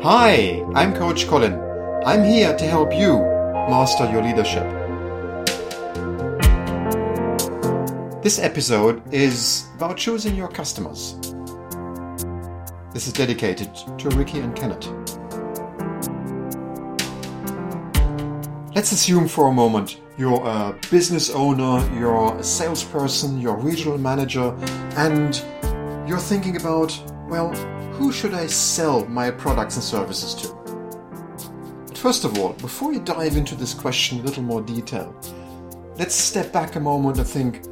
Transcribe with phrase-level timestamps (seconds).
[0.00, 1.60] Hi, I'm Coach Colin.
[2.06, 3.18] I'm here to help you
[3.68, 4.62] master your leadership.
[8.22, 11.18] This episode is about choosing your customers.
[12.94, 14.86] This is dedicated to Ricky and Kenneth.
[18.76, 23.98] Let's assume for a moment you're a business owner, you're a salesperson, you're a regional
[23.98, 24.54] manager,
[24.96, 25.42] and
[26.08, 26.96] you're thinking about,
[27.28, 27.52] well,
[27.98, 30.54] who should I sell my products and services to?
[31.88, 35.12] But first of all, before we dive into this question in a little more detail,
[35.98, 37.66] let's step back a moment and think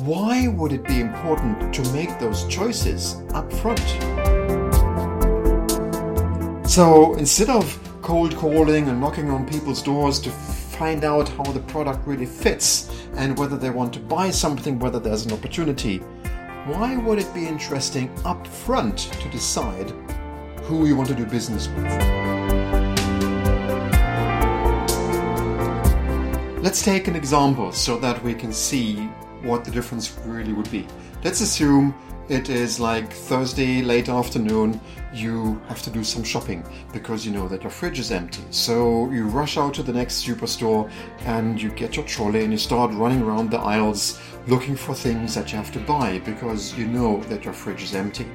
[0.00, 3.80] why would it be important to make those choices up front?
[6.68, 7.64] So instead of
[8.02, 12.90] cold calling and knocking on people's doors to find out how the product really fits
[13.16, 16.02] and whether they want to buy something, whether there's an opportunity,
[16.66, 19.90] why would it be interesting up front to decide
[20.62, 21.84] who you want to do business with?
[26.62, 28.96] Let's take an example so that we can see
[29.42, 30.86] what the difference really would be.
[31.24, 31.94] Let's assume
[32.28, 34.78] it is like Thursday late afternoon,
[35.12, 38.42] you have to do some shopping because you know that your fridge is empty.
[38.50, 42.58] So you rush out to the next superstore and you get your trolley and you
[42.58, 46.86] start running around the aisles looking for things that you have to buy because you
[46.86, 48.26] know that your fridge is empty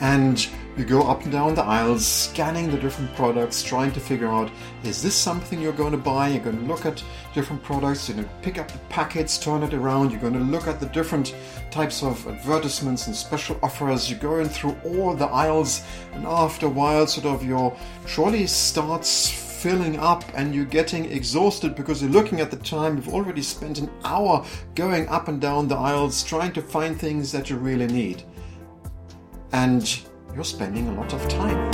[0.00, 4.28] and you go up and down the aisles scanning the different products trying to figure
[4.28, 4.50] out
[4.84, 6.28] is this something you're going to buy?
[6.28, 7.02] You're going to look at
[7.34, 10.38] different products you're going to pick up the packets turn it around you're going to
[10.38, 11.34] look at the different
[11.70, 14.10] types of advertisements and special offers.
[14.10, 15.82] You're going through all the aisles
[16.12, 21.74] and after a while sort of your trolley starts filling up and you're getting exhausted
[21.74, 22.96] because you're looking at the time.
[22.96, 27.32] You've already spent an hour going up and down the aisles trying to find things
[27.32, 28.22] that you really need.
[29.52, 30.00] And
[30.36, 31.70] you're spending a lot of time.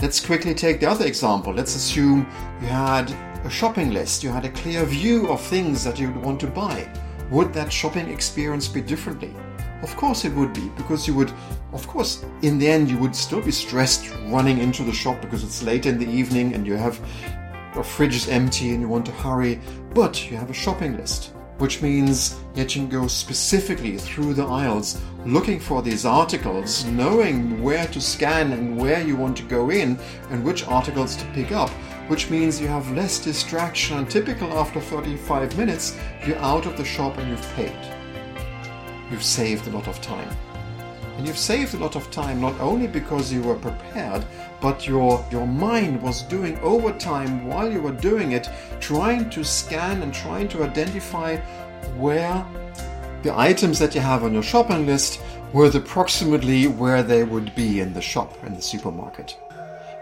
[0.00, 1.52] Let's quickly take the other example.
[1.52, 2.20] Let's assume
[2.60, 3.10] you had
[3.44, 6.88] a shopping list, you had a clear view of things that you'd want to buy.
[7.30, 9.34] Would that shopping experience be differently?
[9.82, 11.32] Of course it would be, because you would,
[11.72, 15.42] of course, in the end, you would still be stressed running into the shop because
[15.42, 17.00] it's late in the evening and you have
[17.74, 19.58] your fridge is empty and you want to hurry,
[19.92, 25.00] but you have a shopping list which means you can go specifically through the aisles
[25.24, 29.96] looking for these articles, knowing where to scan and where you want to go in
[30.30, 31.70] and which articles to pick up,
[32.08, 35.96] which means you have less distraction and typical after 35 minutes
[36.26, 37.78] you're out of the shop and you've paid.
[39.12, 40.36] You've saved a lot of time.
[41.22, 44.24] And you've saved a lot of time not only because you were prepared,
[44.60, 48.50] but your, your mind was doing overtime while you were doing it,
[48.80, 51.36] trying to scan and trying to identify
[51.96, 52.44] where
[53.22, 55.20] the items that you have on your shopping list
[55.52, 59.38] were approximately where they would be in the shop, in the supermarket.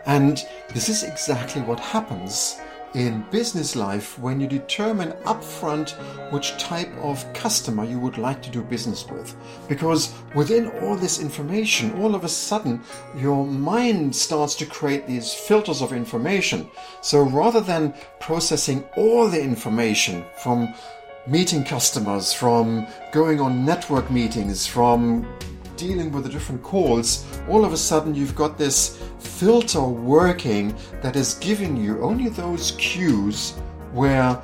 [0.07, 0.43] And
[0.73, 2.59] this is exactly what happens
[2.95, 5.91] in business life when you determine upfront
[6.33, 9.37] which type of customer you would like to do business with.
[9.69, 12.83] Because within all this information, all of a sudden,
[13.17, 16.69] your mind starts to create these filters of information.
[17.01, 20.75] So rather than processing all the information from
[21.27, 25.27] meeting customers, from going on network meetings, from
[25.81, 31.17] dealing with the different calls, all of a sudden you've got this filter working that
[31.17, 33.53] is giving you only those cues
[33.93, 34.41] where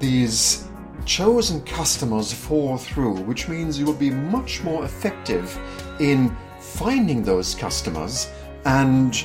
[0.00, 0.66] these
[1.04, 5.56] chosen customers fall through, which means you will be much more effective
[6.00, 8.28] in finding those customers
[8.64, 9.24] and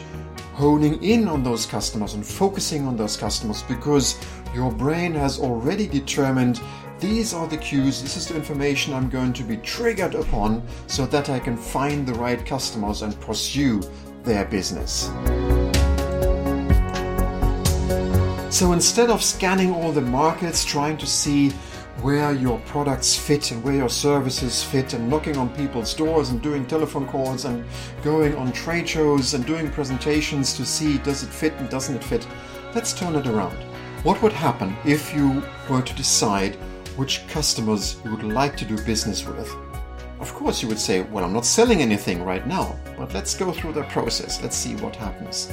[0.53, 4.15] honing in on those customers and focusing on those customers because
[4.53, 6.61] your brain has already determined
[6.99, 11.05] these are the cues, this is the information I'm going to be triggered upon so
[11.05, 13.81] that I can find the right customers and pursue
[14.23, 15.11] their business.
[18.49, 21.51] So instead of scanning all the markets, trying to see
[22.01, 26.41] where your products fit and where your services fit and knocking on people's doors and
[26.41, 27.65] doing telephone calls and
[28.03, 32.03] going on trade shows and doing presentations to see does it fit and doesn't it
[32.03, 32.27] fit,
[32.73, 33.57] let's turn it around.
[34.03, 36.57] What would happen if you were to decide
[36.97, 39.49] which customers you would like to do business with.
[40.19, 43.51] Of course, you would say, Well, I'm not selling anything right now, but let's go
[43.51, 44.41] through the process.
[44.41, 45.47] Let's see what happens.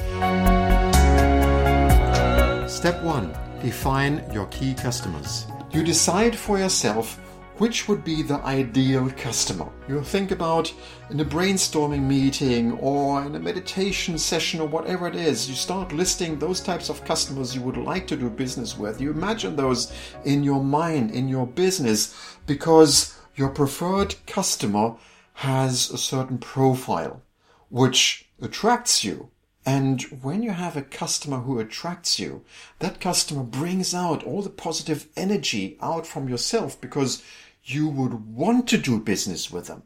[2.71, 5.47] Step 1 Define your key customers.
[5.71, 7.19] You decide for yourself
[7.57, 9.69] which would be the ideal customer.
[9.87, 10.73] You think about
[11.09, 15.93] in a brainstorming meeting or in a meditation session or whatever it is, you start
[15.93, 18.99] listing those types of customers you would like to do business with.
[18.99, 19.93] You imagine those
[20.25, 22.13] in your mind, in your business,
[22.45, 24.95] because your preferred customer
[25.35, 27.21] has a certain profile
[27.69, 29.29] which attracts you.
[29.65, 32.45] And when you have a customer who attracts you,
[32.79, 37.23] that customer brings out all the positive energy out from yourself because
[37.65, 39.83] you would want to do business with them.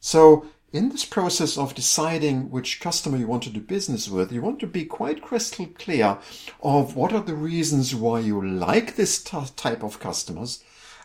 [0.00, 4.40] So in this process of deciding which customer you want to do business with, you
[4.40, 6.18] want to be quite crystal clear
[6.62, 10.62] of what are the reasons why you like this t- type of customers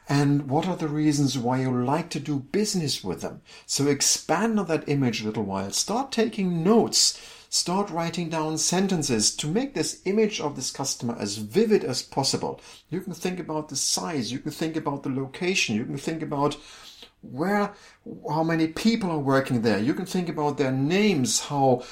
[0.08, 3.42] and what are the reasons why you like to do business with them.
[3.66, 5.72] So expand on that image a little while.
[5.72, 7.20] Start taking notes.
[7.56, 12.60] Start writing down sentences to make this image of this customer as vivid as possible.
[12.90, 14.30] You can think about the size.
[14.30, 15.78] You can think about the location.
[15.78, 16.57] You can think about
[17.22, 17.74] where,
[18.30, 19.80] how many people are working there.
[19.80, 21.86] You can think about their names, how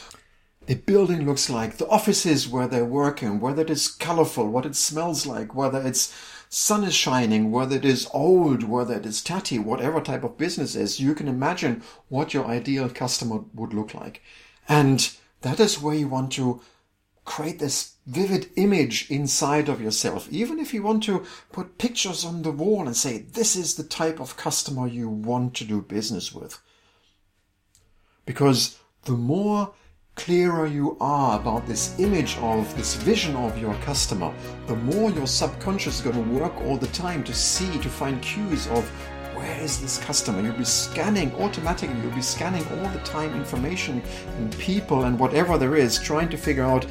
[0.65, 4.75] the building looks like, the offices where they're working, whether it is colorful, what it
[4.75, 6.13] smells like, whether it's
[6.49, 10.75] sun is shining, whether it is old, whether it is tatty, whatever type of business
[10.75, 14.21] is, you can imagine what your ideal customer would look like.
[14.67, 15.09] And
[15.43, 16.61] that is where you want to
[17.25, 20.27] create this vivid image inside of yourself.
[20.31, 23.83] Even if you want to put pictures on the wall and say, this is the
[23.83, 26.59] type of customer you want to do business with.
[28.25, 29.73] Because the more
[30.15, 34.33] clearer you are about this image of this vision of your customer,
[34.67, 38.21] the more your subconscious is going to work all the time to see, to find
[38.21, 38.89] cues of
[39.43, 40.41] where is this customer?
[40.41, 44.01] You'll be scanning automatically, you'll be scanning all the time information
[44.37, 46.85] and people and whatever there is, trying to figure out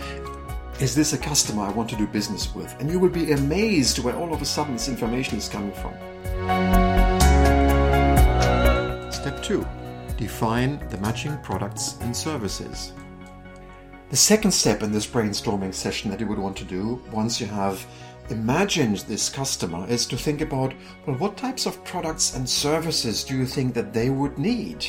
[0.78, 2.74] is this a customer I want to do business with?
[2.78, 5.94] And you will be amazed where all of a sudden this information is coming from.
[9.10, 9.66] Step 2
[10.18, 12.92] Define the matching products and services.
[14.10, 17.46] The second step in this brainstorming session that you would want to do once you
[17.46, 17.86] have
[18.30, 20.74] imagined this customer is to think about
[21.06, 24.86] well, what types of products and services do you think that they would need?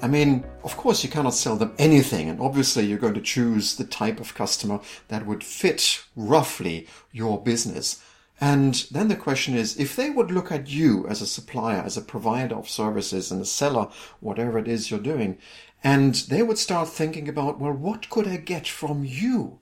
[0.00, 3.74] I mean, of course, you cannot sell them anything, and obviously, you're going to choose
[3.74, 8.00] the type of customer that would fit roughly your business.
[8.40, 11.96] And then the question is if they would look at you as a supplier, as
[11.96, 13.88] a provider of services, and a seller,
[14.20, 15.38] whatever it is you're doing,
[15.82, 19.58] and they would start thinking about, well, what could I get from you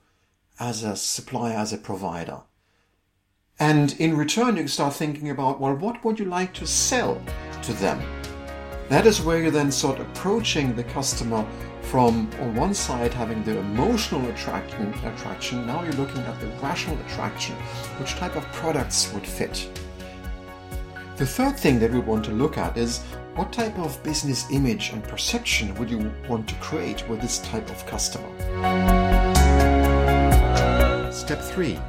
[0.59, 2.41] as a supplier, as a provider?
[3.59, 7.19] And in return, you start thinking about, well, what would you like to sell
[7.63, 7.99] to them?
[8.89, 11.45] That is where you're then start approaching the customer
[11.81, 15.65] from on one side having the emotional attraction attraction.
[15.65, 17.55] Now you're looking at the rational attraction
[17.99, 19.69] which type of products would fit.
[21.15, 23.01] The third thing that we want to look at is
[23.35, 27.69] what type of business image and perception would you want to create with this type
[27.71, 28.29] of customer?
[31.11, 31.79] Step 3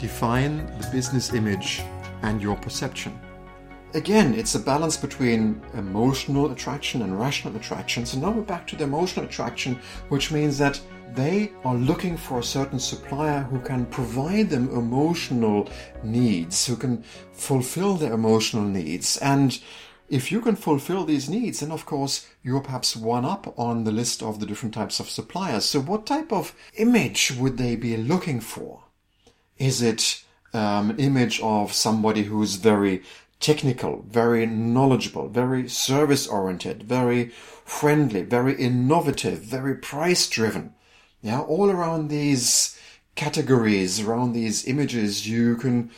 [0.00, 1.82] define the business image
[2.22, 3.18] and your perception
[3.94, 8.06] again, it's a balance between emotional attraction and rational attraction.
[8.06, 10.80] So now we're back to the emotional attraction, which means that
[11.14, 15.68] they are looking for a certain supplier who can provide them emotional
[16.04, 19.16] needs, who can fulfill their emotional needs.
[19.18, 19.60] And
[20.08, 23.92] if you can fulfill these needs, then of course you're perhaps one up on the
[23.92, 25.64] list of the different types of suppliers.
[25.64, 28.84] So what type of image would they be looking for?
[29.60, 33.02] Is it um, an image of somebody who's very
[33.38, 37.28] technical, very knowledgeable, very service oriented, very
[37.64, 40.74] friendly, very innovative, very price driven.
[41.22, 42.78] Yeah, all around these
[43.14, 45.90] categories, around these images, you can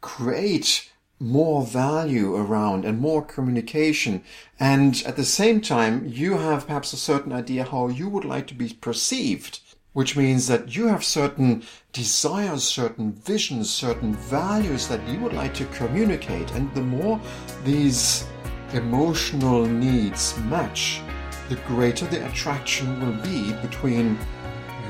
[0.00, 4.22] create more value around and more communication.
[4.60, 8.46] And at the same time, you have perhaps a certain idea how you would like
[8.48, 9.60] to be perceived
[9.96, 11.62] which means that you have certain
[11.94, 16.52] desires, certain visions, certain values that you would like to communicate.
[16.52, 17.18] And the more
[17.64, 18.26] these
[18.74, 21.00] emotional needs match,
[21.48, 24.18] the greater the attraction will be between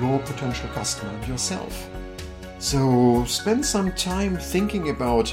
[0.01, 1.89] your potential customer and yourself.
[2.59, 5.29] So spend some time thinking about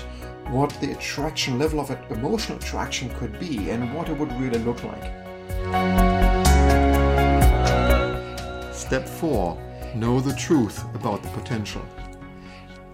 [0.49, 4.83] what the attraction level of emotional attraction could be and what it would really look
[4.83, 6.12] like.
[8.93, 9.57] Step 4
[9.95, 11.81] Know the truth about the potential.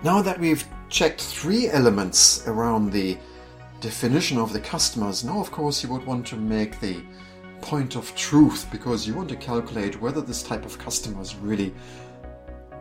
[0.02, 3.18] Now that we've checked three elements around the
[3.82, 7.02] definition of the customers, now of course you would want to make the
[7.60, 11.74] point of truth because you want to calculate whether this type of customer is really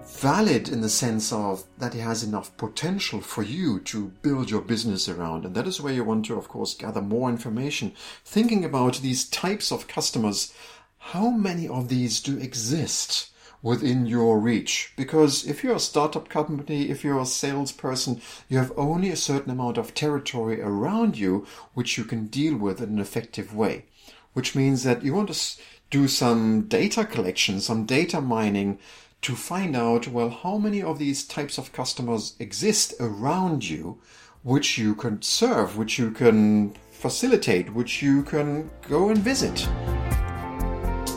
[0.06, 4.62] valid in the sense of that he has enough potential for you to build your
[4.62, 5.44] business around.
[5.44, 7.94] And that is where you want to, of course, gather more information.
[8.24, 10.52] Thinking about these types of customers
[10.98, 13.30] how many of these do exist
[13.62, 14.92] within your reach?
[14.96, 19.50] Because if you're a startup company, if you're a salesperson, you have only a certain
[19.50, 23.84] amount of territory around you which you can deal with in an effective way.
[24.38, 28.78] which means that you want to do some data collection, some data mining
[29.20, 33.98] to find out, well, how many of these types of customers exist around you,
[34.44, 39.68] which you can serve, which you can facilitate, which you can go and visit.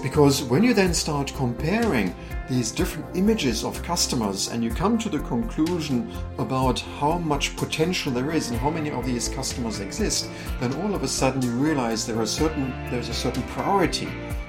[0.01, 2.15] Because when you then start comparing
[2.50, 8.12] these different images of customers and you come to the conclusion about how much potential
[8.12, 10.27] there is and how many of these customers exist,
[10.60, 14.08] then all of a sudden you realize there are certain there's a certain priority.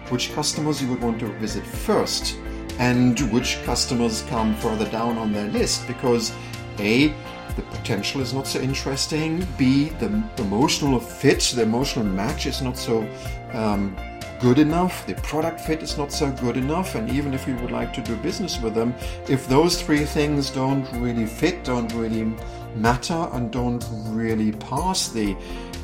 [0.09, 2.37] Which customers you would want to visit first
[2.79, 6.33] and which customers come further down on their list because
[6.79, 7.09] A,
[7.57, 10.07] the potential is not so interesting, B, the
[10.39, 13.07] emotional fit, the emotional match is not so
[13.53, 13.95] um,
[14.43, 17.71] good enough, the product fit is not so good enough, and even if we would
[17.71, 18.93] like to do business with them,
[19.29, 22.35] if those three things don't really fit, don't really
[22.75, 25.37] matter, and don't really pass the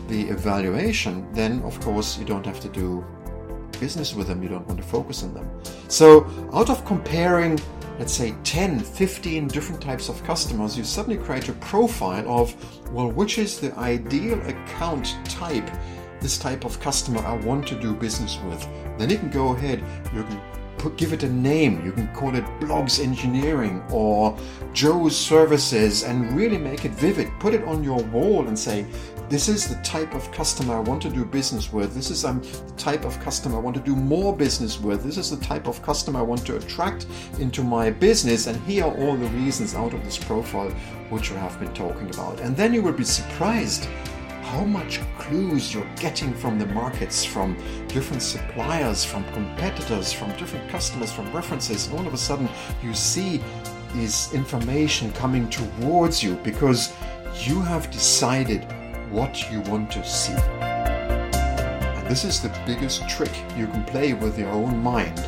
[0.08, 3.04] the evaluation, then of course you don't have to do
[3.78, 5.48] business with them, you don't want to focus on them.
[5.88, 7.60] So, out of comparing,
[7.98, 12.54] let's say, 10, 15 different types of customers, you suddenly create a profile of,
[12.92, 15.70] well, which is the ideal account type,
[16.20, 18.66] this type of customer I want to do business with.
[18.98, 19.82] Then you can go ahead,
[20.14, 20.40] you can
[20.78, 21.84] put, give it a name.
[21.84, 24.36] You can call it Bloggs Engineering or
[24.72, 27.28] Joe's Services and really make it vivid.
[27.40, 28.86] Put it on your wall and say,
[29.28, 31.94] this is the type of customer I want to do business with.
[31.94, 35.04] This is um, the type of customer I want to do more business with.
[35.04, 37.06] This is the type of customer I want to attract
[37.38, 38.46] into my business.
[38.46, 40.70] And here are all the reasons out of this profile
[41.10, 42.40] which I have been talking about.
[42.40, 43.86] And then you will be surprised
[44.50, 47.54] how much clues you're getting from the markets, from
[47.86, 51.90] different suppliers, from competitors, from different customers, from references.
[51.92, 52.48] All of a sudden,
[52.82, 53.42] you see
[53.92, 56.94] this information coming towards you because
[57.34, 58.64] you have decided
[59.10, 60.32] what you want to see.
[60.32, 65.18] And this is the biggest trick you can play with your own mind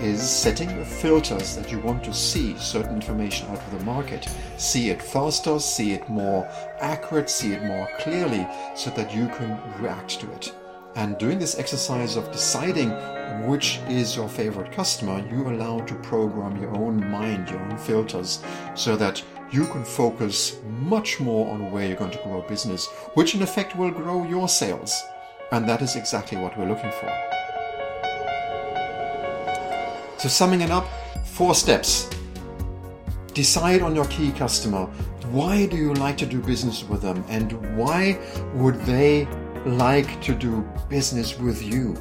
[0.00, 4.28] is setting the filters that you want to see certain information out of the market.
[4.56, 6.48] See it faster, see it more
[6.80, 10.52] accurate, see it more clearly so that you can react to it.
[10.96, 12.90] And doing this exercise of deciding
[13.46, 18.42] which is your favorite customer, you allow to program your own mind, your own filters,
[18.74, 23.34] so that you can focus much more on where you're going to grow business, which
[23.34, 25.00] in effect will grow your sales.
[25.52, 27.37] And that is exactly what we're looking for.
[30.18, 30.88] So, summing it up,
[31.24, 32.10] four steps.
[33.34, 34.86] Decide on your key customer.
[35.30, 37.24] Why do you like to do business with them?
[37.28, 38.18] And why
[38.54, 39.26] would they
[39.64, 41.94] like to do business with you?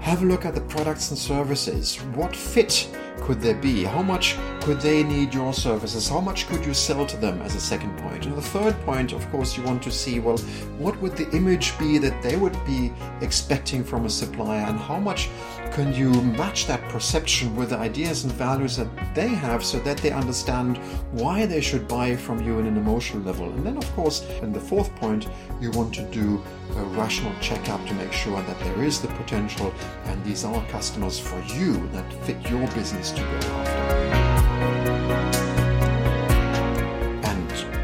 [0.00, 1.96] Have a look at the products and services.
[2.14, 2.86] What fit
[3.22, 3.84] could there be?
[3.84, 6.08] How much could they need your services?
[6.08, 8.26] How much could you sell to them as a second point?
[8.26, 10.38] And the third point, of course, you want to see well,
[10.78, 12.92] what would the image be that they would be
[13.22, 15.30] expecting from a supplier, and how much
[15.72, 19.96] can you match that perception with the ideas and values that they have so that
[19.96, 20.76] they understand
[21.10, 23.46] why they should buy from you in an emotional level?
[23.50, 25.28] And then, of course, in the fourth point,
[25.60, 26.40] you want to do
[26.76, 31.18] a rational checkup to make sure that there is the potential and these are customers
[31.18, 34.31] for you that fit your business to go after.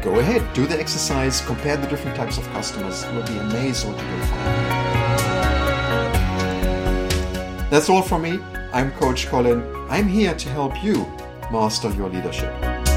[0.01, 3.05] Go ahead, do the exercise, compare the different types of customers.
[3.11, 4.89] You'll be amazed what you will find.
[7.69, 8.39] That's all from me.
[8.73, 9.63] I'm Coach Colin.
[9.89, 11.05] I'm here to help you
[11.51, 12.88] master your leadership.